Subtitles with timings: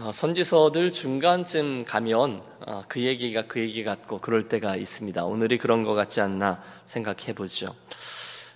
[0.00, 5.24] 어, 선지서들 중간쯤 가면 어, 그 얘기가 그 얘기 같고 그럴 때가 있습니다.
[5.24, 7.74] 오늘이 그런 것 같지 않나 생각해 보죠.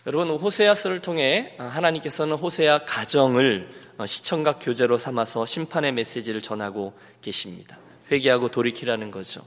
[0.06, 3.68] 여러분 호세아서를 통해 어, 하나님께서는 호세아 가정을
[4.06, 6.92] 시청각 교재로 삼아서 심판의 메시지를 전하고
[7.22, 7.76] 계십니다.
[8.12, 9.40] 회개하고 돌이키라는 거죠.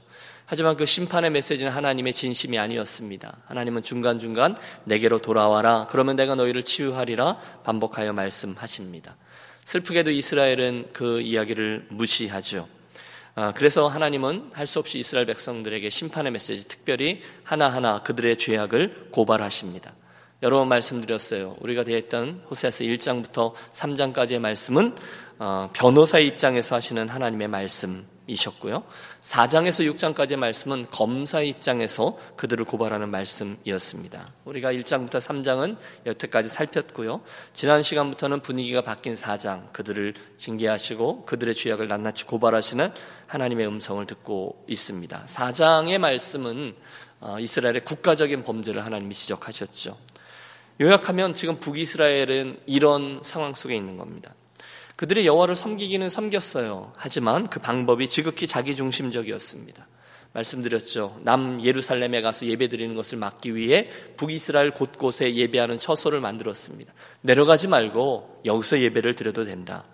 [0.44, 3.38] 하지만 그 심판의 메시지는 하나님의 진심이 아니었습니다.
[3.46, 5.86] 하나님은 중간중간 내게로 돌아와라.
[5.88, 7.38] 그러면 내가 너희를 치유하리라.
[7.64, 9.16] 반복하여 말씀하십니다.
[9.66, 12.68] 슬프게도 이스라엘은 그 이야기를 무시하죠.
[13.34, 19.92] 아, 그래서 하나님은 할 수 없이 이스라엘 백성들에게 심판의 메시지, 특별히 하나하나 그들의 죄악을 고발하십니다.
[20.44, 21.56] 여러 번 말씀드렸어요.
[21.58, 28.82] 우리가 대했던 호세아서 1장부터 3장까지의 말씀은 어, 변호사의 입장에서 하시는 하나님의 말씀, 이셨고요.
[29.22, 34.32] 4장에서 6장까지의 말씀은 검사의 입장에서 그들을 고발하는 말씀이었습니다.
[34.44, 37.20] 우리가 1장부터 3장은 여태까지 살폈고요.
[37.52, 42.92] 지난 시간부터는 분위기가 바뀐 4장, 그들을 징계하시고 그들의 죄악을 낱낱이 고발하시는
[43.26, 45.24] 하나님의 음성을 듣고 있습니다.
[45.26, 46.74] 4장의 말씀은
[47.20, 49.96] 어, 이스라엘의 국가적인 범죄를 하나님이 지적하셨죠.
[50.82, 54.34] 요약하면 지금 북이스라엘은 이런 상황 속에 있는 겁니다.
[54.96, 56.92] 그들이 여호와를 섬기기는 섬겼어요.
[56.96, 59.86] 하지만 그 방법이 지극히 자기중심적이었습니다.
[60.32, 61.20] 말씀드렸죠.
[61.22, 66.92] 남 예루살렘에 가서 예배드리는 것을 막기 위해 북이스라엘 곳곳에 예배하는 처소를 만들었습니다.
[67.22, 69.84] 내려가지 말고 여기서 예배를 드려도 된다.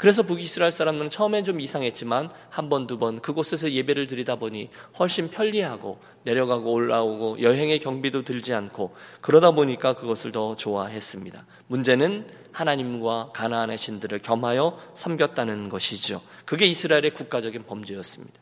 [0.00, 5.28] 그래서 북이스라엘 사람들은 처음엔 좀 이상했지만 한 번, 두 번 그곳에서 예배를 드리다 보니 훨씬
[5.28, 11.44] 편리하고 내려가고 올라오고 여행의 경비도 들지 않고 그러다 보니까 그것을 더 좋아했습니다.
[11.66, 16.22] 문제는 하나님과 가나안의 신들을 겸하여 섬겼다는 것이죠.
[16.46, 18.40] 그게 이스라엘의 국가적인 범죄였습니다.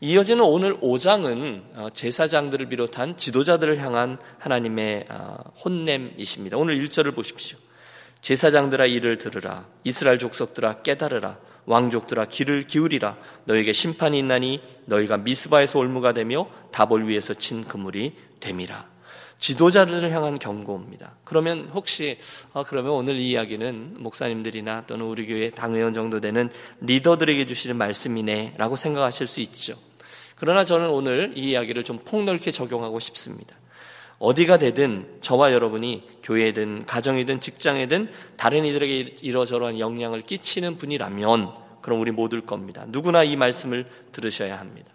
[0.00, 6.56] 이어지는 오늘 5장은 어, 제사장들을 비롯한 지도자들을 향한 하나님의 어, 혼냄이십니다.
[6.56, 7.58] 오늘 1절을 보십시오.
[8.20, 16.12] 제사장들아 이를 들으라 이스라엘 족속들아 깨달으라 왕족들아 귀를 기울이라 너에게 심판이 있나니 너희가 미스바에서 올무가
[16.12, 18.98] 되며 다볼 위에서 친 그물이 됨이라
[19.38, 21.14] 지도자들을 향한 경고입니다.
[21.24, 22.18] 그러면 혹시
[22.52, 26.50] 아, 그러면 오늘 이 이야기는 목사님들이나 또는 우리 교회 당회원 정도 되는
[26.80, 29.74] 리더들에게 주시는 말씀이네라고 생각하실 수 있죠.
[30.34, 33.56] 그러나 저는 오늘 이 이야기를 좀 폭넓게 적용하고 싶습니다.
[34.18, 42.10] 어디가 되든 저와 여러분이 교회든 가정이든 직장이든 다른 이들에게 이러저러한 영향을 끼치는 분이라면 그럼 우리
[42.10, 42.84] 모두일 겁니다.
[42.88, 44.92] 누구나 이 말씀을 들으셔야 합니다.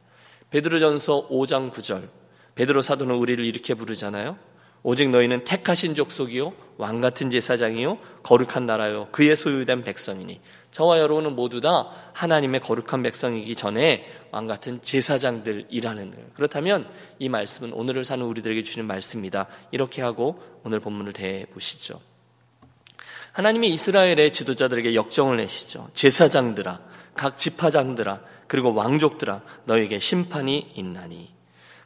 [0.50, 2.10] 베드로전서 5장 9절
[2.56, 4.38] 베드로 사도는 우리를 이렇게 부르잖아요.
[4.84, 10.42] 오직 너희는 택하신 족속이요 왕 같은 제사장이요 거룩한 나라요 그의 소유된 백성이니
[10.74, 16.32] 저와 여러분은 모두 다 하나님의 거룩한 백성이기 전에 왕 같은 제사장들이라는.
[16.34, 16.90] 그렇다면
[17.20, 19.48] 이 말씀은 오늘을 사는 우리들에게 주는 말씀이다.
[19.72, 22.02] 이렇게 하고 오늘 본문을 대해 보시죠.
[23.34, 25.90] 하나님이 이스라엘의 지도자들에게 역정을 내시죠.
[25.94, 26.80] 제사장들아,
[27.14, 31.32] 각 지파장들아, 그리고 왕족들아, 너에게 심판이 있나니.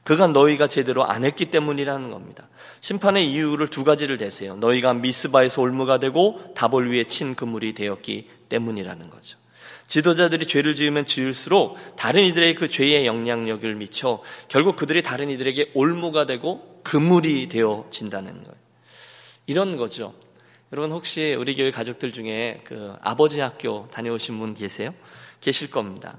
[0.04, 2.48] 그가 너희가 제대로 안 했기 때문이라는 겁니다.
[2.82, 4.56] 심판의 이유를 두 가지를 대세요.
[4.56, 9.38] 너희가 미스바에서 올무가 되고 다볼 위에 친 그물이 되었기 때문이라는 거죠.
[9.88, 16.26] 지도자들이 죄를 지으면 지을수록 다른 이들의 그 죄의 영향력을 미쳐 결국 그들이 다른 이들에게 올무가
[16.26, 18.58] 되고 그물이 되어진다는 거예요.
[19.46, 20.14] 이런 거죠.
[20.74, 24.94] 여러분 혹시 우리 교회 가족들 중에 그 아버지 학교 다녀오신 분 계세요?
[25.40, 26.18] 계실 겁니다.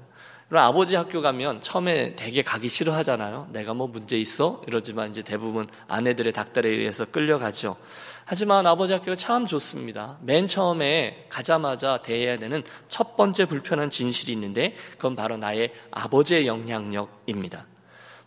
[0.49, 3.49] 그럼 아버지 학교 가면 처음에 되게 가기 싫어하잖아요.
[3.53, 4.63] 내가 뭐 문제 있어?
[4.67, 7.77] 이러지만 이제 대부분 아내들의 닥달에 의해서 끌려가죠.
[8.25, 10.17] 하지만 아버지 학교가 참 좋습니다.
[10.21, 17.67] 맨 처음에 가자마자 대해야 되는 첫 번째 불편한 진실이 있는데 그건 바로 나의 아버지의 영향력입니다.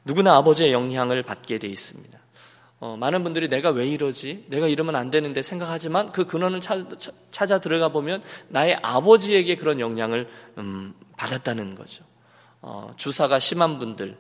[0.04, 2.20] 누구나 아버지의 영향을 받게 돼 있습니다.
[2.78, 4.46] 어, 많은 분들이 내가 왜 이러지?
[4.48, 6.86] 내가 이러면 안 되는데 생각하지만 그 근원을 찾,
[7.32, 10.28] 찾아 들어가 보면 나의 아버지에게 그런 영향을
[10.58, 12.11] 음, 받았다는 거죠.
[12.62, 14.16] 어, 주사가 심한 분들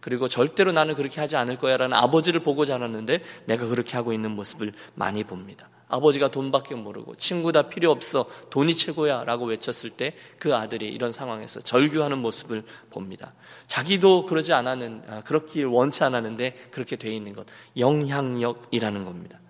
[0.00, 4.72] 그리고 절대로 나는 그렇게 하지 않을 거야라는 아버지를 보고 자랐는데 내가 그렇게 하고 있는 모습을
[4.94, 5.68] 많이 봅니다.
[5.88, 11.10] 아버지가 돈밖에 모르고 친구 다 필요 없어 돈이 최고야 라고 외쳤을 때 그 아들이 이런
[11.10, 13.34] 상황에서 절규하는 모습을 봅니다.
[13.66, 17.46] 자기도 그러지 않았는 아, 그렇길 원치 않았는데 그렇게 돼 있는 것
[17.76, 19.40] 영향력이라는 겁니다.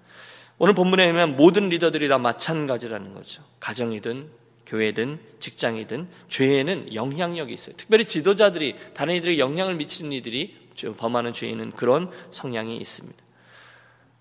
[0.58, 3.43] 오늘 본문에 보면 모든 리더들이 다 마찬가지라는 거죠.
[3.60, 4.31] 가정이든
[4.66, 7.76] 교회든 직장이든 죄에는 영향력이 있어요.
[7.76, 10.56] 특별히 지도자들이 다른 이들에게 영향을 미치는 이들이
[10.96, 13.16] 범하는 죄에는 그런 성향이 있습니다.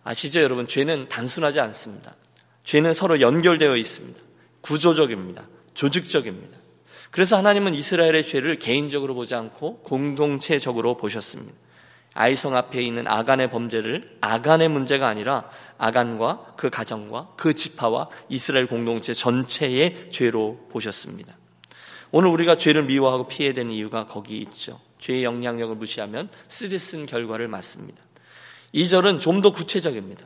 [0.03, 0.67] 아시죠, 여러분?
[0.67, 2.15] 죄는 단순하지 않습니다.
[2.63, 4.21] 죄는 서로 연결되어 있습니다.
[4.61, 5.47] 구조적입니다.
[5.73, 6.57] 조직적입니다.
[7.11, 11.53] 그래서 하나님은 이스라엘의 죄를 개인적으로 보지 않고 공동체적으로 보셨습니다.
[12.15, 19.13] 아이성 앞에 있는 아간의 범죄를 아간의 문제가 아니라 아간과 그 가정과 그 지파와 이스라엘 공동체
[19.13, 21.37] 전체의 죄로 보셨습니다.
[22.11, 24.79] 오늘 우리가 죄를 미워하고 피해야 되는 이유가 거기 있죠.
[24.99, 28.01] 죄의 영향력을 무시하면 쓰디쓴 결과를 맞습니다.
[28.73, 30.25] 2절은 좀 더 구체적입니다.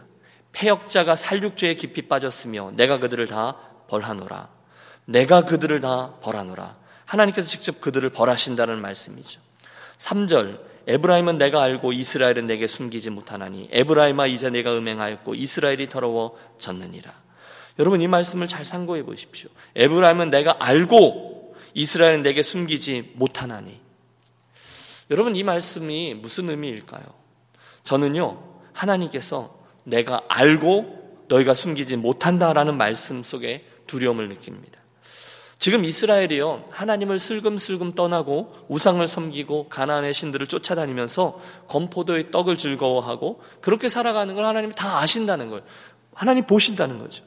[0.53, 3.55] 폐역자가 살육죄에 깊이 빠졌으며 내가 그들을 다
[3.87, 4.49] 벌하노라.
[5.05, 6.77] 내가 그들을 다 벌하노라.
[7.05, 9.41] 하나님께서 직접 그들을 벌하신다는 말씀이죠.
[9.97, 17.13] 3절 에브라임은 내가 알고 이스라엘은 내게 숨기지 못하나니 에브라임아 이제 내가 음행하였고 이스라엘이 더러워졌느니라.
[17.77, 19.51] 여러분 이 말씀을 잘 상고해 보십시오.
[19.75, 23.79] 에브라임은 내가 알고 이스라엘은 내게 숨기지 못하나니.
[25.11, 27.03] 여러분 이 말씀이 무슨 의미일까요?
[27.83, 28.43] 저는요
[28.73, 34.79] 하나님께서 내가 알고 너희가 숨기지 못한다라는 말씀 속에 두려움을 느낍니다.
[35.59, 44.33] 지금 이스라엘이요 하나님을 슬금슬금 떠나고 우상을 섬기고 가나안의 신들을 쫓아다니면서 건포도의 떡을 즐거워하고 그렇게 살아가는
[44.33, 45.63] 걸 하나님이 다 아신다는 거예요.
[46.13, 47.25] 하나님 보신다는 거죠.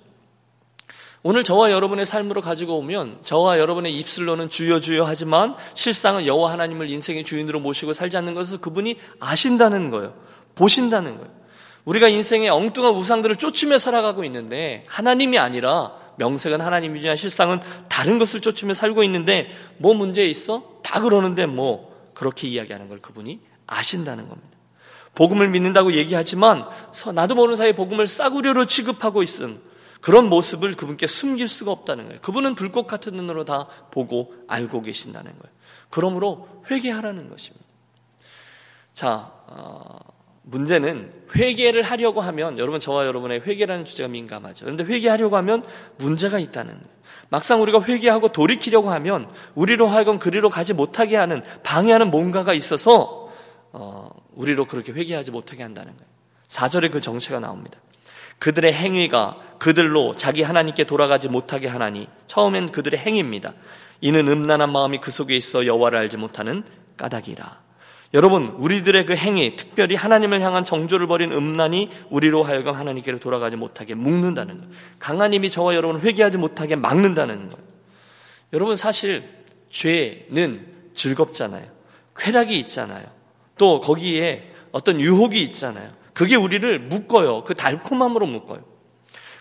[1.23, 6.89] 오늘 저와 여러분의 삶으로 가지고 오면 저와 여러분의 입술로는 주여 주여 하지만 실상은 여호와 하나님을
[6.91, 10.15] 인생의 주인으로 모시고 살지 않는 것을 그분이 아신다는 거예요.
[10.55, 11.31] 보신다는 거예요.
[11.85, 18.75] 우리가 인생의 엉뚱한 우상들을 쫓으며 살아가고 있는데 하나님이 아니라 명색은 하나님이지만 실상은 다른 것을 쫓으며
[18.75, 20.81] 살고 있는데 뭐 문제 있어?
[20.83, 24.51] 다 그러는데 뭐 그렇게 이야기하는 걸 그분이 아신다는 겁니다.
[25.15, 26.65] 복음을 믿는다고 얘기하지만
[27.15, 29.61] 나도 모르는 사이에 복음을 싸구려로 취급하고 있은
[30.01, 32.21] 그런 모습을 그분께 숨길 수가 없다는 거예요.
[32.21, 35.57] 그분은 불꽃 같은 눈으로 다 보고 알고 계신다는 거예요.
[35.91, 37.65] 그러므로 회개하라는 것입니다.
[38.93, 39.99] 자, 어,
[40.43, 44.65] 문제는 회개를 하려고 하면 여러분 저와 여러분의 회개라는 주제가 민감하죠.
[44.65, 45.65] 그런데 회개하려고 하면
[45.99, 46.93] 문제가 있다는 거예요.
[47.29, 53.31] 막상 우리가 회개하고 돌이키려고 하면 우리로 하여금 그리로 가지 못하게 하는 방해하는 뭔가가 있어서
[53.73, 56.11] 어, 우리로 그렇게 회개하지 못하게 한다는 거예요.
[56.49, 57.79] 4절에 그 정체가 나옵니다.
[58.39, 63.55] 그들의 행위가 그들로 자기 하나님께 돌아가지 못하게 하나니 처음엔 그들의 행위입니다.
[64.01, 66.65] 이는 음란한 마음이 그 속에 있어 여호와를 알지 못하는
[66.97, 67.63] 까닭이라.
[68.15, 73.95] 여러분, 우리들의 그 행위, 특별히 하나님을 향한 정조를 벌인 음란이 우리로 하여금 하나님께로 돌아가지 못하게
[73.95, 74.67] 묶는다는 것.
[74.99, 77.59] 강한 힘이 저와 여러분을 회개하지 못하게 막는다는 것.
[78.53, 79.25] 여러분, 사실
[79.71, 81.65] 죄는 즐겁잖아요.
[82.15, 83.07] 쾌락이 있잖아요.
[83.57, 85.91] 또 거기에 어떤 유혹이 있잖아요.
[86.13, 87.45] 그게 우리를 묶어요.
[87.45, 88.61] 그 달콤함으로 묶어요.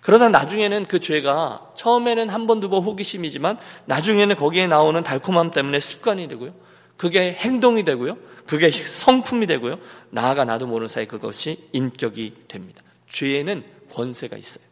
[0.01, 5.79] 그러다 나중에는 그 죄가 처음에는 한 번, 두 번 호기심이지만 나중에는 거기에 나오는 달콤함 때문에
[5.79, 6.51] 습관이 되고요.
[6.95, 8.17] 그게 행동이 되고요.
[8.51, 9.77] 그게 성품이 되고요.
[10.09, 12.81] 나아가 나도 모르는 사이 그것이 인격이 됩니다.
[13.07, 13.63] 죄에는
[13.93, 14.65] 권세가 있어요.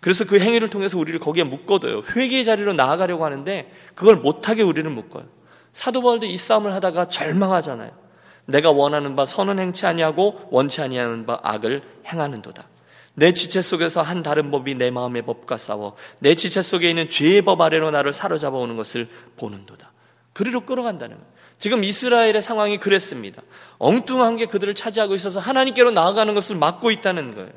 [0.00, 2.02] 그래서 그 행위를 통해서 우리를 거기에 묶어둬요.
[2.14, 5.24] 회개의 자리로 나아가려고 하는데 그걸 못하게 우리를 묶어요.
[5.72, 7.92] 사도 바울도 이 싸움을 하다가 절망하잖아요.
[8.44, 11.80] 내가 원하는 바 선은 행치 아니하고 원치 아니하는 바 악을
[12.12, 12.68] 행하는도다.
[13.14, 17.40] 내 지체 속에서 한 다른 법이 내 마음의 법과 싸워 내 지체 속에 있는 죄의
[17.40, 19.08] 법 아래로 나를 사로잡아 오는 것을
[19.38, 19.92] 보는도다.
[20.34, 21.37] 그리로 끌어간다는 거예요.
[21.58, 23.42] 지금 이스라엘의 상황이 그랬습니다.
[23.78, 27.50] 엉뚱한 게 그들을 차지하고 있어서 하나님께로 나아가는 것을 막고 있다는 거예요.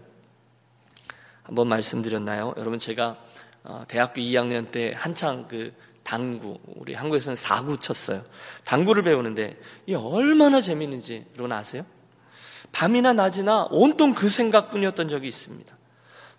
[1.44, 2.54] 한번 말씀드렸나요?
[2.58, 3.18] 여러분 제가
[3.64, 8.24] 어, 대학교 2학년 때 한창 그 당구 우리 한국에서는 사구 쳤어요.
[8.66, 11.86] 당구를 배우는데 이 얼마나 재밌는지 여러분 아세요?
[12.72, 15.78] 밤이나 낮이나 온통 그 생각뿐이었던 적이 있습니다.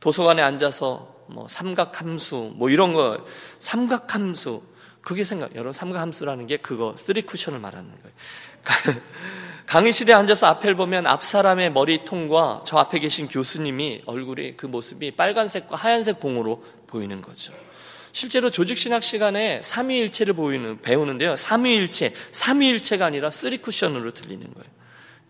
[0.00, 3.25] 도서관에 앉아서 뭐 삼각함수 뭐 이런 거
[3.61, 4.62] 삼각함수
[5.03, 9.01] 그게 생각, 여러분 삼각함수라는 게 그거, 쓰리 쿠션을 말하는 거예요.
[9.67, 15.77] 강의실에 앉아서 앞을 보면 앞 사람의 머리통과 저 앞에 계신 교수님이 얼굴이 그 모습이 빨간색과
[15.77, 17.53] 하얀색 봉으로 보이는 거죠.
[18.13, 21.35] 실제로 조직신학 시간에 삼위일체를 보이는, 배우는데요.
[21.35, 24.71] 삼위일체, 삼위일체가 아니라 쓰리 쿠션으로 들리는 거예요.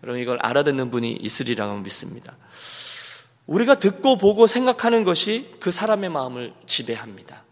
[0.03, 2.37] 여러분 이걸 알아듣는 분이 있으리라고 믿습니다.
[3.47, 7.45] 우리가 듣고 보고 생각하는 것이 그 사람의 마음을 지배합니다.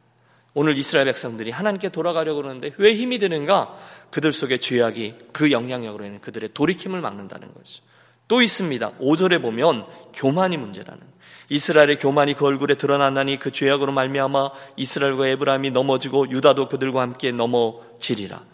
[0.55, 3.75] 오늘 이스라엘 백성들이 하나님께 돌아가려고 그러는데 왜 힘이 드는가?
[4.11, 7.85] 그들 속에 죄악이 그 영향력으로 인해 그들의 돌이킴을 막는다는 거죠.
[8.27, 8.93] 또 있습니다.
[8.99, 11.01] 5절에 보면 교만이 문제라는
[11.49, 18.45] 이스라엘의 교만이 그 얼굴에 드러난다니 그 죄악으로 말미암아 이스라엘과 에브라임이 넘어지고 유다도 그들과 함께 넘어지리라.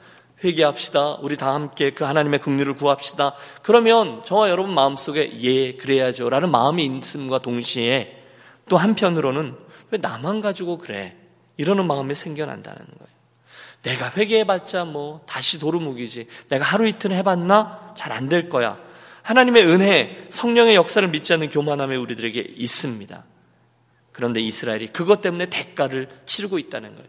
[0.43, 1.19] 회개합시다.
[1.23, 3.35] 우리 다 함께 그 하나님의 긍휼을 구합시다.
[3.63, 8.23] 그러면 저와 여러분 마음속에 예 그래야죠라는 마음이 있음과 동시에
[8.69, 9.57] 또 한편으로는
[9.91, 11.17] 왜 나만 가지고 그래?
[11.57, 13.17] 이러는 마음이 생겨난다는 거예요.
[13.83, 16.27] 내가 회개해봤자 뭐 다시 도루묵이지.
[16.49, 17.95] 내가 하루 이틀 해봤나?
[17.97, 18.79] 잘 안 될 거야.
[19.23, 23.25] 하나님의 은혜, 성령의 역사를 믿지 않는 교만함이 우리들에게 있습니다.
[24.13, 27.09] 그런데 이스라엘이 그것 때문에 대가를 치르고 있다는 거예요.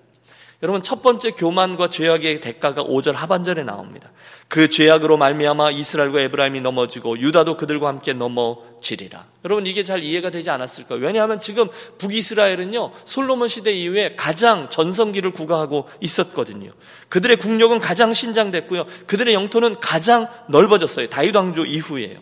[0.64, 4.10] 여러분 첫 번째 교만과 죄악의 대가가 5절 하반절에 나옵니다.
[4.48, 9.26] 그 죄악으로 말미암아 이스라엘과 에브라임이 넘어지고 유다도 그들과 함께 넘어지리라.
[9.46, 11.06] 여러분 이게 잘 이해가 되지 않았을 거예요.
[11.06, 11.68] 왜냐하면 지금
[12.00, 16.72] 북이스라엘은요 솔로몬 시대 이후에 가장 전성기를 구가하고 있었거든요.
[17.10, 18.86] 그들의 국력은 가장 신장됐고요.
[19.06, 21.08] 그들의 영토는 가장 넓어졌어요.
[21.10, 22.18] 다윗 왕조 이후에요.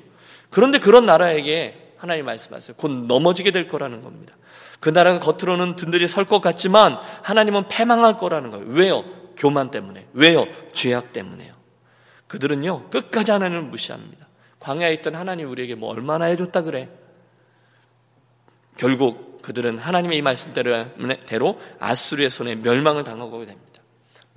[0.49, 2.75] 그런데 그런 나라에게 하나님 말씀하세요.
[2.75, 4.35] 곧 넘어지게 될 거라는 겁니다.
[4.79, 8.65] 그 나라가 겉으로는 든든히 설것 같지만 하나님은 패망할 거라는 거예요.
[8.67, 9.03] 왜요?
[9.37, 10.07] 교만 때문에.
[10.13, 10.45] 왜요?
[10.73, 11.53] 죄악 때문에요.
[12.27, 14.27] 그들은요, 끝까지 하나님을 무시합니다.
[14.59, 16.89] 광야에 있던 하나님 우리에게 뭐 얼마나 해줬다 그래?
[18.77, 23.74] 결국 그들은 하나님의 이 말씀대로 아수르의 손에 멸망을 당하고 됩니다.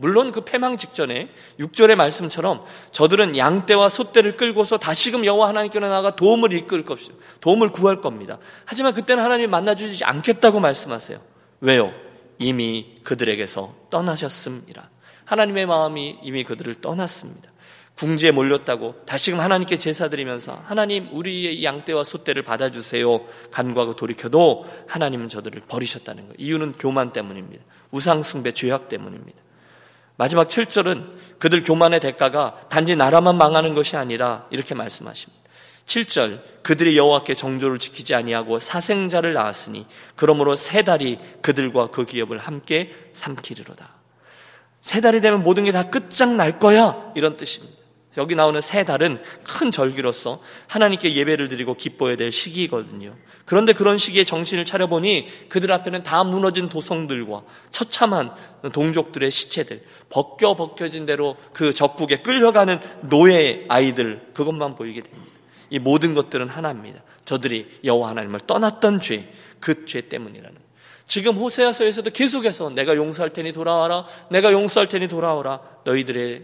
[0.00, 1.28] 물론 그 패망 직전에
[1.58, 8.00] 6절의 말씀처럼 저들은 양떼와 소떼를 끌고서 다시금 여호와 하나님께로 나가 도움을 이끌 것이요 도움을 구할
[8.00, 8.38] 겁니다.
[8.64, 11.20] 하지만 그때는 하나님 만나 주지 않겠다고 말씀하세요.
[11.60, 11.92] 왜요?
[12.38, 14.88] 이미 그들에게서 떠나셨습니다.
[15.24, 17.50] 하나님의 마음이 이미 그들을 떠났습니다.
[17.96, 25.62] 궁지에 몰렸다고 다시금 하나님께 제사 드리면서 하나님 우리의 양떼와 소떼를 받아주세요 간구하고 돌이켜도 하나님은 저들을
[25.66, 26.34] 버리셨다는 거예요.
[26.38, 27.64] 이유는 교만 때문입니다.
[27.90, 29.47] 우상숭배 죄악 때문입니다.
[30.18, 35.38] 마지막 7절은 그들 교만의 대가가 단지 나라만 망하는 것이 아니라 이렇게 말씀하십니다.
[35.86, 42.92] 7절 그들이 여호와께 정조를 지키지 아니하고 사생자를 낳았으니 그러므로 세 달이 그들과 그 기업을 함께
[43.14, 43.96] 삼키리로다.
[44.80, 47.77] 세 달이 되면 모든 게 다 끝장날 거야 이런 뜻입니다.
[48.18, 53.14] 여기 나오는 세 달은 큰 절기로서 하나님께 예배를 드리고 기뻐해야 될 시기거든요.
[53.46, 58.34] 그런데 그런 시기에 정신을 차려보니 그들 앞에는 다 무너진 도성들과 처참한
[58.72, 65.26] 동족들의 시체들, 벗겨 벗겨진 대로 그 적국에 끌려가는 노예 아이들, 그것만 보이게 됩니다.
[65.70, 67.02] 이 모든 것들은 하나입니다.
[67.24, 70.67] 저들이 여호와 하나님을 떠났던 죄, 그 죄 때문이라는
[71.08, 74.06] 지금 호세아서에서도 계속해서 내가 용서할 테니 돌아와라.
[74.30, 75.60] 내가 용서할 테니 돌아오라.
[75.84, 76.42] 너희들의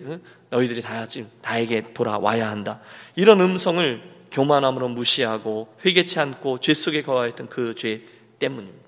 [0.51, 2.81] 너희들이 다 지금 다에게 돌아와야 한다.
[3.15, 4.03] 이런 음성을
[4.33, 8.03] 교만함으로 무시하고 회개치 않고 죄 속에 거하였던 그 죄
[8.39, 8.83] 때문입니다.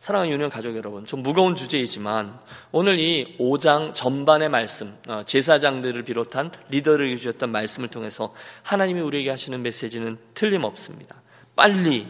[0.00, 2.38] 사랑하는 유년 가족 여러분, 좀 무거운 주제이지만
[2.70, 8.32] 오늘 이 5장 전반의 말씀, 어, 제사장들을 비롯한 리더를 주셨던 말씀을 통해서
[8.62, 11.16] 하나님이 우리에게 하시는 메시지는 틀림없습니다.
[11.56, 12.06] 빨리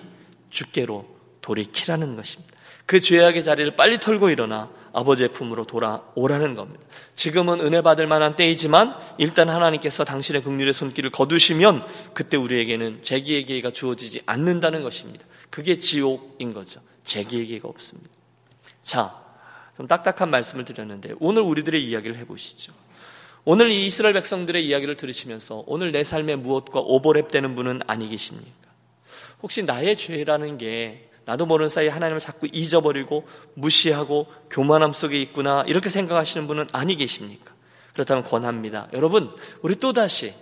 [0.50, 1.15] 주께로
[1.46, 2.56] 돌이키라는 것입니다.
[2.86, 6.82] 그 죄악의 자리를 빨리 털고 일어나 아버지의 품으로 돌아오라는 겁니다.
[7.14, 11.84] 지금은 은혜 받을 만한 때이지만 일단 하나님께서 당신의 긍휼의 손길을 거두시면
[12.14, 15.24] 그때 우리에게는 재기의 기회가 주어지지 않는다는 것입니다.
[15.50, 16.80] 그게 지옥인 거죠.
[17.04, 18.10] 재기의 기회가 없습니다.
[18.82, 19.14] 자,
[19.76, 22.72] 좀 딱딱한 말씀을 드렸는데 오늘 우리들의 이야기를 해보시죠.
[23.44, 28.50] 오늘 이 이스라엘 백성들의 이야기를 들으시면서 오늘 내 삶에 무엇과 오버랩되는 분은 아니 계십니까?
[29.42, 35.90] 혹시 나의 죄라는 게 나도 모르는 사이에 하나님을 자꾸 잊어버리고 무시하고 교만함 속에 있구나 이렇게
[35.90, 37.52] 생각하시는 분은 아니 계십니까?
[37.92, 38.88] 그렇다면 권합니다.
[38.92, 40.34] 여러분, 우리 또다시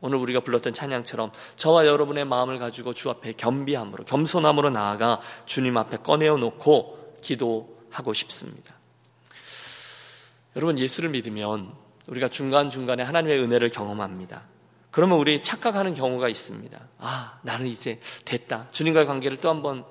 [0.00, 5.98] 오늘 우리가 불렀던 찬양처럼 저와 여러분의 마음을 가지고 주 앞에 겸비함으로 겸손함으로 나아가 주님 앞에
[5.98, 8.74] 꺼내어 놓고 기도하고 싶습니다.
[10.56, 11.72] 여러분 예수를 믿으면
[12.08, 14.44] 우리가 중간중간에 하나님의 은혜를 경험합니다.
[14.90, 16.80] 그러면 우리 착각하는 경우가 있습니다.
[16.98, 18.68] 아, 나는 이제 됐다.
[18.72, 19.84] 주님과의 관계를 또 한번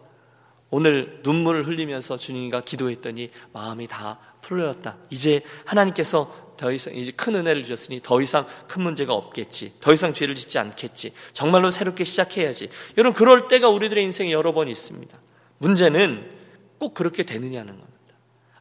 [0.71, 4.97] 오늘 눈물을 흘리면서 주님과 기도했더니 마음이 다 풀렸다.
[5.09, 9.79] 이제 하나님께서 더 이상 이제 큰 은혜를 주셨으니 더 이상 큰 문제가 없겠지.
[9.79, 11.13] 더 이상 죄를 짓지 않겠지.
[11.33, 12.69] 정말로 새롭게 시작해야지.
[12.97, 15.17] 여러분 그럴 때가 우리들의 인생에 여러 번 있습니다.
[15.57, 16.29] 문제는
[16.77, 17.89] 꼭 그렇게 되느냐는 겁니다.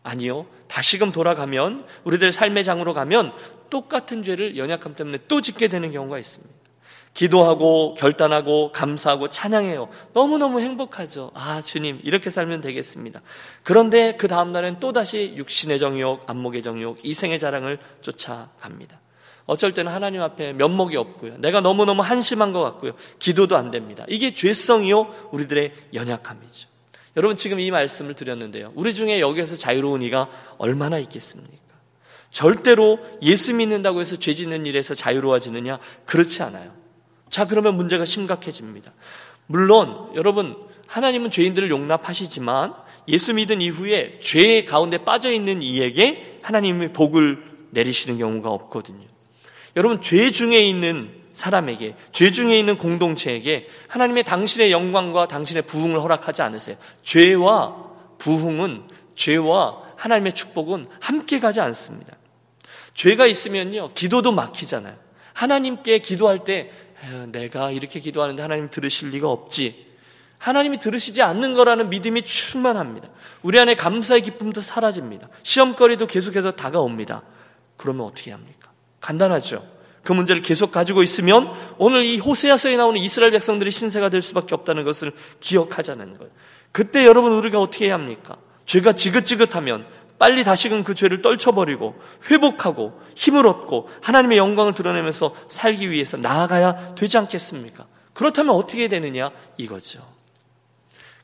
[0.03, 0.47] 아니요.
[0.69, 3.33] 다시금 돌아가면 우리들 삶의 장으로 가면
[3.69, 6.58] 똑같은 죄를 연약함 때문에 또 짓게 되는 경우가 있습니다.
[7.19, 9.89] 기도하고 결단하고 감사하고 찬양해요.
[10.13, 11.33] 너무너무 행복하죠.
[11.35, 13.23] 아, 주님, 이렇게 살면 되겠습니다.
[13.65, 19.01] 그런데 그 다음날엔 또다시 육신의 정욕, 안목의 정욕, 이생의 자랑을 쫓아갑니다.
[19.47, 21.39] 어쩔 때는 하나님 앞에 면목이 없고요.
[21.39, 22.93] 내가 너무너무 한심한 것 같고요.
[23.19, 24.05] 기도도 안 됩니다.
[24.07, 25.31] 이게 죄성이요.
[25.33, 26.69] 우리들의 연약함이죠.
[27.17, 28.71] 여러분 지금 이 말씀을 드렸는데요.
[28.77, 31.51] 우리 중에 여기에서 자유로운 이가 얼마나 있겠습니까?
[32.31, 35.81] 절대로 예수 믿는다고 해서 죄 짓는 일에서 자유로워지느냐?
[36.05, 36.77] 그렇지 않아요.
[37.30, 38.92] 자, 그러면 문제가 심각해집니다.
[39.47, 40.56] 물론, 여러분,
[40.87, 42.75] 하나님은 죄인들을 용납하시지만
[43.08, 49.06] 예수 믿은 이후에 죄 가운데 빠져 있는 이에게 하나님의 복을 내리시는 경우가 없거든요.
[49.76, 56.42] 여러분, 죄 중에 있는 사람에게, 죄 중에 있는 공동체에게 하나님의 당신의 영광과 당신의 부흥을 허락하지
[56.42, 56.76] 않으세요.
[57.04, 57.76] 죄와
[58.18, 62.16] 부흥은, 죄와 하나님의 축복은 함께 가지 않습니다.
[62.94, 64.97] 죄가 있으면요, 기도도 막히잖아요.
[65.32, 66.73] 하나님께 기도할 때
[67.31, 69.87] 내가 이렇게 기도하는데 하나님 들으실 리가 없지.
[70.38, 73.09] 하나님이 들으시지 않는 거라는 믿음이 충만합니다.
[73.43, 75.28] 우리 안에 감사의 기쁨도 사라집니다.
[75.43, 77.23] 시험거리도 계속해서 다가옵니다.
[77.76, 78.71] 그러면 어떻게 합니까?
[79.00, 79.67] 간단하죠.
[80.02, 84.85] 그 문제를 계속 가지고 있으면 오늘 이 호세아서에 나오는 이스라엘 백성들이 신세가 될 수밖에 없다는
[84.85, 86.33] 것을 기억하자는 거예요.
[86.73, 88.37] 그때 여러분 우리가 어떻게 해야 합니까?
[88.64, 89.87] 죄가 지긋지긋하면
[90.19, 92.00] 빨리 다시금 그 죄를 떨쳐버리고
[92.31, 97.85] 회복하고 힘을 얻고 하나님의 영광을 드러내면서 살기 위해서 나아가야 되지 않겠습니까?
[98.15, 99.33] 그렇다면 어떻게 되느냐?
[99.57, 100.01] 이거죠.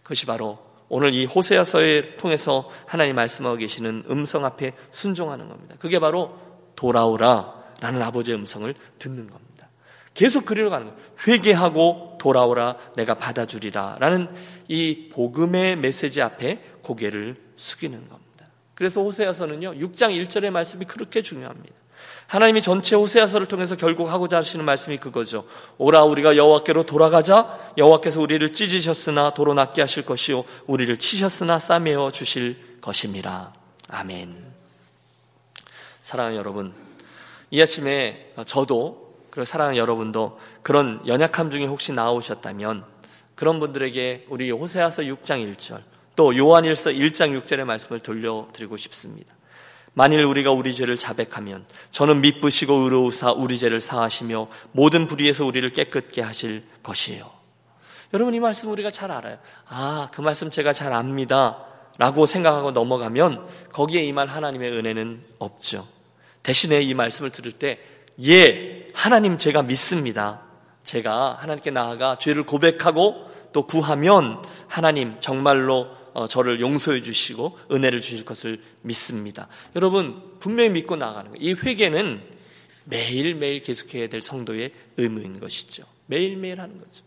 [0.03, 0.59] 그것이 바로
[0.89, 5.77] 오늘 이 호세아서에 통해서 하나님 말씀하고 계시는 음성 앞에 순종하는 겁니다.
[5.79, 6.37] 그게 바로
[6.75, 9.69] 돌아오라 라는 아버지의 음성을 듣는 겁니다.
[10.15, 11.01] 계속 그리로 가는 거예요.
[11.29, 14.29] 회개하고 돌아오라 내가 받아주리라 라는
[14.67, 18.25] 이 복음의 메시지 앞에 고개를 숙이는 겁니다.
[18.75, 19.75] 그래서 호세아서는요.
[19.75, 21.84] 6장 1절의 말씀이 그렇게 중요합니다.
[22.27, 25.47] 하나님이 전체 호세아서를 통해서 결국 하고자 하시는 말씀이 그거죠.
[25.79, 27.73] 오라 우리가 여호와께로 돌아가자.
[27.77, 33.53] 여호와께서 우리를 찢으셨으나 도로 낫게 하실 것이요 우리를 치셨으나 싸매어 주실 것입니다.
[33.89, 34.53] 아멘.
[36.01, 36.75] 사랑하는 여러분,
[37.51, 42.85] 이 아침에 저도 그리고 사랑하는 여러분도 그런 연약함 중에 혹시 나오셨다면
[43.35, 45.83] 그런 분들에게 우리 호세아서 6장 1절
[46.17, 49.35] 또 요한일서 1장 6절의 말씀을 돌려드리고 싶습니다.
[49.95, 56.21] 만일 우리가 우리 죄를 자백하면 저는 미쁘시고 의로우사 우리 죄를 사하시며 모든 불의에서 우리를 깨끗게
[56.21, 57.31] 하실 것이에요.
[58.13, 59.39] 여러분 이 말씀 우리가 잘 알아요.
[59.69, 61.65] 아, 그 말씀 제가 잘 압니다.
[61.97, 65.87] 라고 생각하고 넘어가면 거기에 임할 하나님의 은혜는 없죠.
[66.43, 67.79] 대신에 이 말씀을 들을 때,
[68.25, 70.41] 예, 하나님 제가 믿습니다.
[70.83, 78.25] 제가 하나님께 나아가 죄를 고백하고 또 구하면 하나님 정말로 어, 저를 용서해 주시고 은혜를 주실
[78.25, 79.49] 것을 믿습니다.
[79.75, 81.45] 여러분 분명히 믿고 나가는 거예요.
[81.45, 82.23] 이 회개는
[82.85, 85.85] 매일매일 계속해야 될 성도의 의무인 것이죠.
[86.07, 87.03] 매일매일 하는 거죠.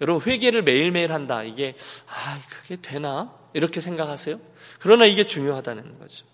[0.00, 1.42] 여러분 회개를 매일매일 한다.
[1.42, 1.74] 이게
[2.06, 4.38] 아 그게 되나 이렇게 생각하세요?
[4.78, 6.26] 그러나 이게 중요하다는 거죠.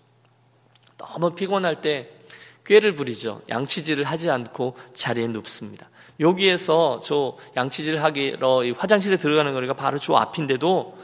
[0.97, 2.09] 너무 피곤할 때
[2.65, 3.41] 꾀를 부리죠.
[3.49, 5.89] 양치질을 하지 않고 자리에 눕습니다.
[6.19, 10.97] 여기에서 저 양치질 하기로 화장실에 들어가는 거리가 바로 저 앞인데도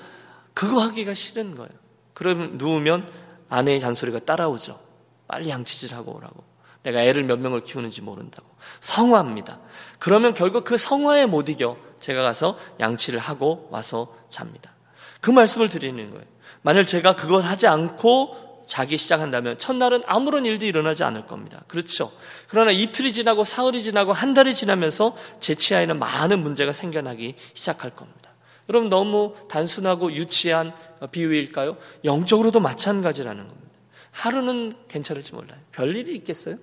[0.53, 1.71] 그거 하기가 싫은 거예요.
[2.13, 3.11] 그럼 누우면
[3.49, 4.79] 아내의 잔소리가 따라오죠.
[5.27, 6.43] 빨리 양치질하고 오라고.
[6.83, 8.47] 내가 애를 몇 명을 키우는지 모른다고.
[8.81, 9.59] 성화합니다.
[9.99, 14.73] 그러면 결국 그 성화에 못 이겨 제가 가서 양치를 하고 와서 잡니다.
[15.21, 16.25] 그 말씀을 드리는 거예요.
[16.61, 21.61] 만일 제가 그걸 하지 않고 자기 시작한다면 첫날은 아무런 일도 일어나지 않을 겁니다.
[21.67, 22.11] 그렇죠.
[22.47, 28.22] 그러나 이틀이 지나고 사흘이 지나고 한 달이 지나면서 제 치아에는 많은 문제가 생겨나기 시작할 겁니다.
[28.69, 30.73] 여러분 너무 단순하고 유치한
[31.11, 31.77] 비유일까요?
[32.03, 33.69] 영적으로도 마찬가지라는 겁니다.
[34.11, 35.59] 하루는 괜찮을지 몰라요.
[35.71, 36.55] 별일이 있겠어요?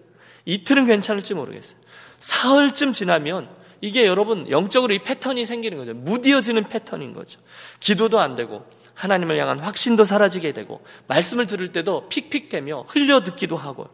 [0.45, 1.79] 이틀은 괜찮을지 모르겠어요.
[2.19, 3.49] 사흘쯤 지나면
[3.81, 5.95] 이게 여러분 영적으로 이 패턴이 생기는 거죠.
[5.95, 7.41] 무디어지는 패턴인 거죠.
[7.81, 13.89] 기도도 안 되고 하나님을 향한 확신도 사라지게 되고 말씀을 들을 때도 픽픽대며 흘려 듣기도 하고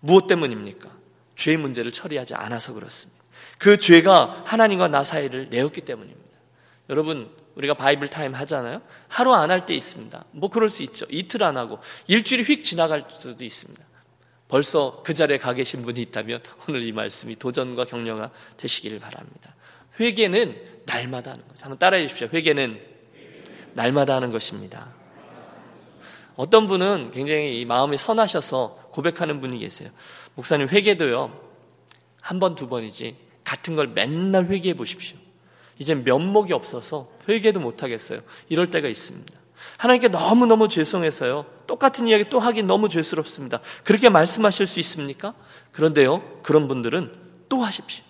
[0.00, 0.88] 무엇 때문입니까?
[1.34, 3.20] 죄의 문제를 처리하지 않아서 그렇습니다.
[3.58, 6.19] 그 죄가 하나님과 나 사이를 내었기 때문입니다.
[6.90, 8.82] 여러분 우리가 Bible time 하잖아요.
[9.08, 10.24] 하루 안 할 때 있습니다.
[10.32, 11.06] 뭐 그럴 수 있죠.
[11.08, 13.82] 이틀 안 하고 일주일이 휙 지나갈 수도 있습니다.
[14.48, 19.54] 벌써 그 자리에 가 계신 분이 있다면 오늘 이 말씀이 도전과 격려가 되시기를 바랍니다.
[20.00, 21.64] 회개는 날마다 하는 거죠.
[21.64, 22.28] 한번 따라해 주십시오.
[22.32, 22.80] 회개는
[23.74, 24.88] 날마다 하는 것입니다.
[26.34, 29.90] 어떤 분은 굉장히 마음이 선하셔서 고백하는 분이 계세요.
[30.34, 31.48] 목사님 회개도요.
[32.20, 35.18] 한 번, 두 번이지 같은 걸 맨날 회개해 보십시오.
[35.80, 38.20] 이제 면목이 없어서 회개도 못하겠어요.
[38.50, 39.40] 이럴 때가 있습니다.
[39.78, 41.46] 하나님께 너무너무 죄송해서요.
[41.66, 43.60] 똑같은 이야기 또 하긴 너무 죄스럽습니다.
[43.82, 45.34] 그렇게 말씀하실 수 있습니까?
[45.72, 47.12] 그런데요, 그런 분들은
[47.48, 48.04] 또 하십시오.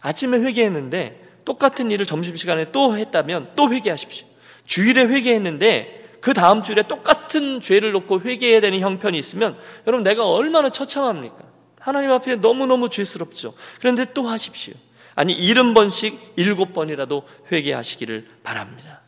[0.00, 4.26] 아침에 회개했는데 똑같은 일을 점심시간에 또 했다면 또 회개하십시오.
[4.64, 10.70] 주일에 회개했는데 그 다음 주일에 똑같은 죄를 놓고 회개해야 되는 형편이 있으면 여러분 내가 얼마나
[10.70, 11.44] 처참합니까?
[11.78, 13.52] 하나님 앞에 너무너무 죄스럽죠.
[13.80, 14.74] 그런데 또 하십시오.
[15.18, 19.00] 아니 일흔 번씩 일곱 번이라도 회개하시기를 바랍니다.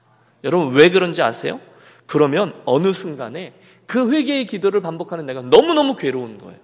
[0.42, 1.60] 여러분 왜 그런지 아세요?
[2.06, 3.54] 그러면 어느 순간에
[3.86, 6.58] 그 회개의 기도를 반복하는 내가 너무너무 괴로운 거예요.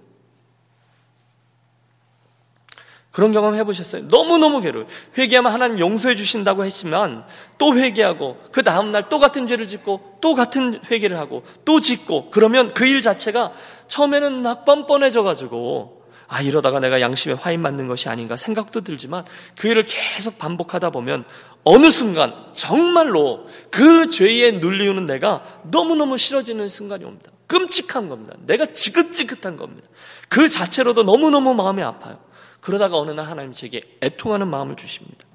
[3.11, 4.03] 그런 경험 해보셨어요?
[4.09, 4.85] 너무너무 괴로워요.
[5.17, 7.23] 회개하면 하나님 용서해 주신다고 했지만
[7.57, 12.73] 또 회개하고 그 다음날 또 같은 죄를 짓고 또 같은 회개를 하고 또 짓고 그러면
[12.73, 13.53] 그 일 자체가
[13.87, 15.96] 처음에는 막 뻔뻔해져 가지고
[16.27, 19.25] 아, 이러다가 내가 양심에 화인 맞는 것이 아닌가 생각도 들지만
[19.57, 21.25] 그 일을 계속 반복하다 보면
[21.63, 27.31] 어느 순간 정말로 그 죄에 눌리우는 내가 너무너무 싫어지는 순간이 옵니다.
[27.47, 28.35] 끔찍한 겁니다.
[28.45, 29.87] 내가 지긋지긋한 겁니다.
[30.27, 32.19] 그 자체로도 너무너무 마음이 아파요.
[32.59, 35.25] 그러다가 어느 날 하나님 제게 애통하는 마음을 주십니다.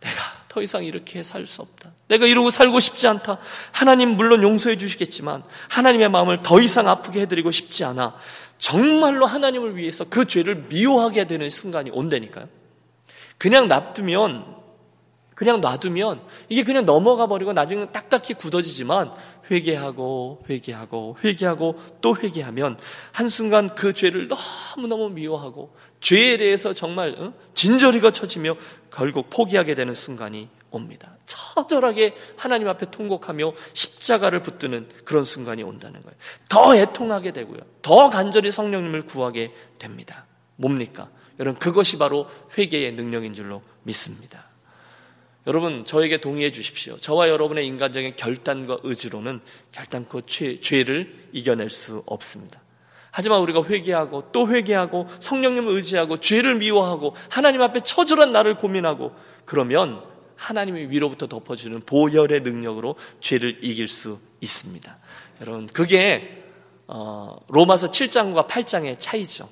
[0.00, 0.16] 내가
[0.48, 1.90] 더 이상 이렇게 살 수 없다.
[2.08, 3.38] 내가 이러고 살고 싶지 않다.
[3.72, 8.14] 하나님 물론 용서해 주시겠지만 하나님의 마음을 더 이상 아프게 해드리고 싶지 않아.
[8.58, 12.48] 정말로 하나님을 위해서 그 죄를 미워하게 되는 순간이 온다니까요.
[13.38, 14.54] 그냥 놔두면
[15.34, 19.12] 그냥 놔두면 이게 그냥 넘어가 버리고 나중에 딱딱히 굳어지지만
[19.50, 22.78] 회개하고 회개하고 회개하고 또 회개하면
[23.12, 28.54] 한순간 그 죄를 너무너무 미워하고 죄에 대해서 정말 진저리가 쳐지며
[28.92, 31.16] 결국 포기하게 되는 순간이 옵니다.
[31.26, 36.16] 처절하게 하나님 앞에 통곡하며 십자가를 붙드는 그런 순간이 온다는 거예요.
[36.48, 37.60] 더 애통하게 되고요.
[37.82, 40.26] 더 간절히 성령님을 구하게 됩니다.
[40.56, 41.08] 뭡니까?
[41.40, 44.44] 여러분 그것이 바로 회개의 능력인 줄로 믿습니다.
[45.46, 46.96] 여러분 저에게 동의해 주십시오.
[46.96, 49.40] 저와 여러분의 인간적인 결단과 의지로는
[49.72, 52.60] 결단코 죄, 죄를 이겨낼 수 없습니다.
[53.10, 60.02] 하지만 우리가 회개하고 또 회개하고 성령님을 의지하고 죄를 미워하고 하나님 앞에 처절한 나를 고민하고 그러면
[60.36, 64.96] 하나님의 위로부터 덮어주는 보혈의 능력으로 죄를 이길 수 있습니다.
[65.40, 66.44] 여러분 그게
[66.86, 69.48] 어, 로마서 7장과 8장의 차이죠.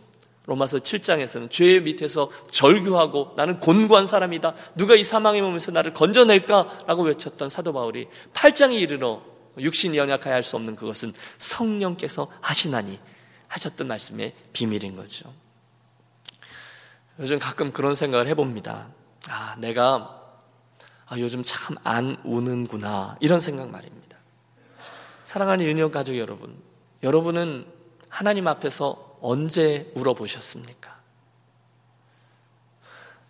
[0.46, 4.54] 로마서 7장에서는 죄 밑에서 절규하고 나는 곤고한 사람이다.
[4.74, 9.22] 누가 이 사망의 몸에서 나를 건져낼까라고 외쳤던 사도 바울이 8장에 이르러
[9.58, 12.98] 육신이 연약하여 할 수 없는 그것은 성령께서 하시나니
[13.48, 15.32] 하셨던 말씀의 비밀인 거죠.
[17.20, 18.88] 요즘 가끔 그런 생각을 해봅니다.
[19.28, 20.21] 아, 내가
[21.12, 23.18] 아, 요즘 참 안 우는구나.
[23.20, 24.16] 이런 생각 말입니다.
[25.24, 26.56] 사랑하는 유년 가족 여러분,
[27.02, 27.66] 여러분은
[28.08, 30.98] 하나님 앞에서 언제 울어보셨습니까?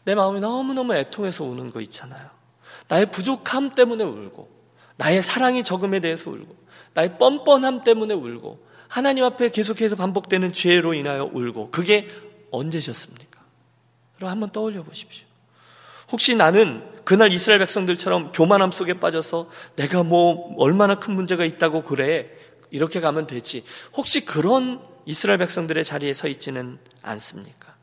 [0.05, 2.31] 내 마음이 너무너무 애통해서 우는 거 있잖아요.
[2.87, 4.49] 나의 부족함 때문에 울고,
[4.97, 6.55] 나의 사랑이 적음에 대해서 울고,
[6.95, 12.07] 나의 뻔뻔함 때문에 울고, 하나님 앞에 계속해서 반복되는 죄로 인하여 울고, 그게
[12.53, 13.41] 언제셨습니까?
[14.21, 15.32] 여러분 한번 떠올려 보십시오.
[16.11, 22.31] 혹시 나는 그날 이스라엘 백성들처럼 교만함 속에 빠져서 내가 뭐 얼마나 큰 문제가 있다고 그래.
[22.71, 23.65] 이렇게 가면 되지.
[23.95, 27.75] 혹시 그런 이스라엘 백성들의 자리에 서 있지는 않습니까?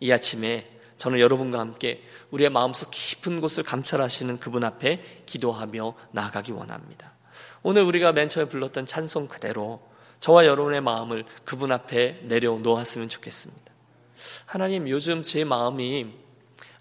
[0.00, 7.12] 이 아침에 저는 여러분과 함께 우리의 마음속 깊은 곳을 감찰하시는 그분 앞에 기도하며 나아가기 원합니다.
[7.62, 9.80] 오늘 우리가 맨 처음에 불렀던 찬송 그대로
[10.20, 13.72] 저와 여러분의 마음을 그분 앞에 내려놓았으면 좋겠습니다.
[14.46, 16.12] 하나님, 요즘 제 마음이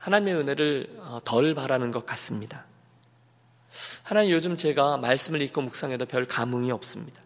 [0.08, 2.64] 하나님의 은혜를 어, 덜 바라는 것 같습니다.
[4.04, 7.22] 하나님, 요즘 제가 말씀을 읽고 묵상해도 별 감흥이 없습니다.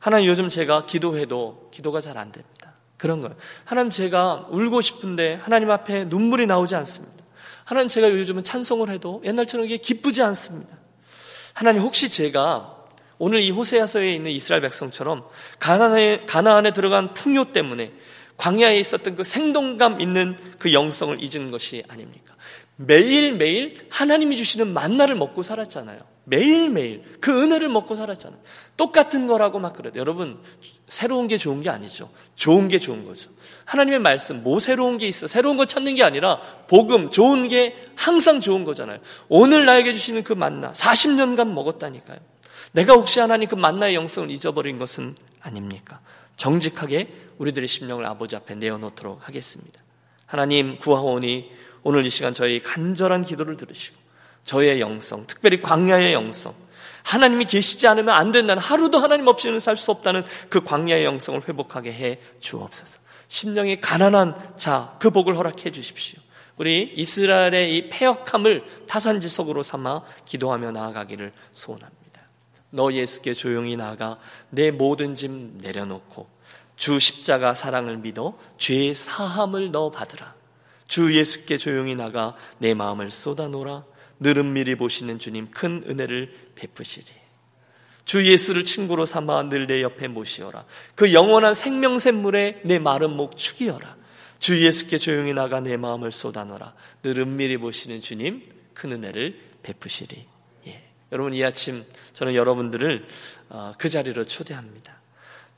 [0.00, 2.74] 하나님 요즘 제가 기도해도 기도가 잘 안 됩니다.
[2.98, 3.34] 그런 거예요.
[3.64, 7.24] 하나님 제가 울고 싶은데 하나님 앞에 눈물이 나오지 않습니다.
[7.64, 10.76] 하나님 제가 요즘은 찬송을 해도 옛날처럼 이게 기쁘지 않습니다.
[11.54, 12.84] 하나님 혹시 제가
[13.16, 15.24] 오늘 이 호세아서에 있는 이스라엘 백성처럼
[15.58, 17.92] 가나안에, 가나안에 들어간 풍요 때문에
[18.36, 22.34] 광야에 있었던 그 생동감 있는 그 영성을 잊은 것이 아닙니까?
[22.76, 26.00] 매일매일 하나님이 주시는 만나를 먹고 살았잖아요.
[26.24, 28.40] 매일매일 그 은혜를 먹고 살았잖아요.
[28.76, 30.40] 똑같은 거라고 막 그래도 여러분
[30.88, 32.10] 새로운 게 좋은 게 아니죠.
[32.34, 33.30] 좋은 게 좋은 거죠.
[33.66, 35.26] 하나님의 말씀 뭐 새로운 게 있어?
[35.26, 38.98] 새로운 거 찾는 게 아니라 복음 좋은 게 항상 좋은 거잖아요.
[39.28, 42.18] 오늘 나에게 주시는 그 만나 40년간 먹었다니까요.
[42.72, 46.00] 내가 혹시 하나님 그 만나의 영성을 잊어버린 것은 아닙니까?
[46.44, 49.80] 정직하게 우리들의 심령을 아버지 앞에 내어놓도록 하겠습니다.
[50.26, 51.50] 하나님 구하오니
[51.84, 53.96] 오늘 이 시간 저희 간절한 기도를 들으시고
[54.44, 56.54] 저의 영성, 특별히 광야의 영성,
[57.02, 61.92] 하나님이 계시지 않으면 안 된다는 하루도 하나님 없이는 살 수 없다는 그 광야의 영성을 회복하게
[61.94, 63.00] 해 주옵소서.
[63.28, 66.20] 심령이 가난한 자, 그 복을 허락해 주십시오.
[66.58, 72.20] 우리 이스라엘의 이 폐역함을 타산지석으로 삼아 기도하며 나아가기를 소원합니다.
[72.68, 74.18] 너 예수께 조용히 나아가
[74.50, 76.33] 내 모든 짐 내려놓고
[76.76, 80.34] 주 십자가 사랑을 믿어 죄의 사함을 너 받으라.
[80.86, 83.84] 주 예수께 조용히 나가 내 마음을 쏟아놓으라.
[84.20, 87.06] 늘은 미리 보시는 주님 큰 은혜를 베푸시리.
[88.04, 90.66] 주 예수를 친구로 삼아 늘 내 옆에 모시어라.
[90.94, 93.96] 그 영원한 생명샘물에 내 마른 목 축이어라.
[94.38, 96.74] 주 예수께 조용히 나가 내 마음을 쏟아놓으라.
[97.02, 98.42] 늘 은밀히 보시는 주님
[98.74, 100.26] 큰 은혜를 베푸시리.
[100.66, 100.84] 예.
[101.12, 101.82] 여러분 이 아침
[102.12, 103.06] 저는 여러분들을
[103.48, 105.00] 어, 그 자리로 초대합니다.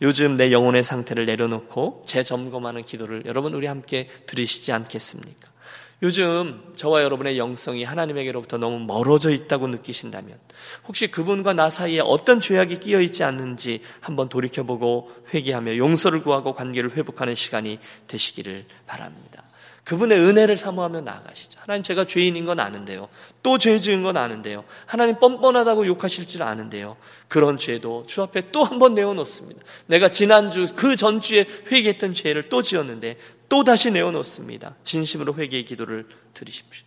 [0.02, 5.56] 요즘 내 영혼의 상태를 내려놓고 재점검하는 기도를 여러분 우리 함께 들으시지 않겠습니까?
[6.02, 10.38] 요즘 저와 여러분의 영성이 하나님에게로부터 너무 멀어져 있다고 느끼신다면
[10.86, 16.94] 혹시 그분과 나 사이에 어떤 죄악이 끼어 있지 않는지 한번 돌이켜보고 회개하며 용서를 구하고 관계를
[16.94, 17.78] 회복하는 시간이
[18.08, 19.45] 되시기를 바랍니다.
[19.86, 21.60] 그분의 은혜를 사모하며 나아가시죠.
[21.62, 23.08] 하나님 제가 죄인인 건 아는데요.
[23.44, 24.64] 또 죄 지은 건 아는데요.
[24.84, 26.96] 하나님 뻔뻔하다고 욕하실 줄 아는데요.
[27.28, 29.62] 그런 죄도 주 앞에 또 한 번 내어놓습니다.
[29.86, 33.16] 내가 지난주 그 전주에 회개했던 죄를 또 지었는데
[33.48, 34.74] 또 다시 내어놓습니다.
[34.82, 36.84] 진심으로 회개의 기도를 드리십시오.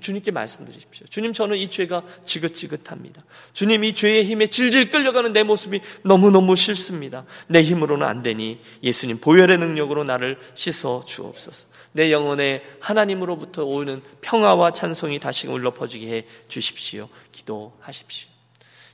[0.00, 1.06] 주님께 말씀드리십시오.
[1.08, 3.22] 주님, 저는 이 죄가 지긋지긋합니다.
[3.52, 7.24] 주님, 이 죄의 힘에 질질 끌려가는 내 모습이 너무너무 싫습니다.
[7.48, 11.68] 내 힘으로는 안 되니 예수님 보혈의 능력으로 나를 씻어 주옵소서.
[11.92, 17.08] 내 영혼에 하나님으로부터 오는 평화와 찬송이 다시 울러 퍼지게 해 주십시오.
[17.32, 18.30] 기도하십시오.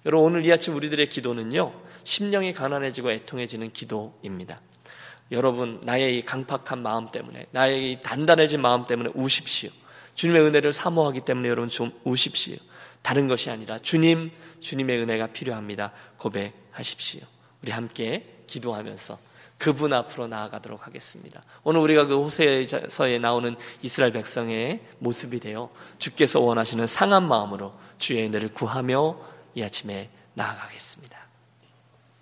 [0.07, 4.61] 여러분, 오늘 이 아침 우리들의 기도는요, 심령이 가난해지고 애통해지는 기도입니다.
[5.31, 9.71] 여러분, 나의 이 강팍한 마음 때문에, 나의 이 단단해진 마음 때문에 우십시오.
[10.19, 12.57] 주님의 은혜를 사모하기 때문에 여러분 좀 우십시오.
[13.03, 15.93] 다른 것이 아니라 주님, 주님의 은혜가 필요합니다.
[16.17, 17.21] 고백하십시오.
[17.63, 19.17] 우리 함께 기도하면서
[19.59, 21.45] 그분 앞으로 나아가도록 하겠습니다.
[21.63, 28.53] 오늘 우리가 그 호세서에 나오는 이스라엘 백성의 모습이 되어 주께서 원하시는 상한 마음으로 주의 은혜를
[28.55, 29.21] 구하며
[29.55, 31.18] 이 아침에 나아가겠습니다.